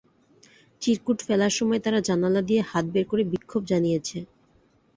চিরকুট 0.81 1.19
ফেলার 1.27 1.53
সময় 1.57 1.81
তারা 1.85 1.99
জানালা 2.07 2.41
দিয়ে 2.49 2.61
হাত 2.61 2.85
বের 2.93 3.05
করে 3.11 3.23
বিক্ষোভ 3.31 3.61
জানিয়েছে। 3.71 4.17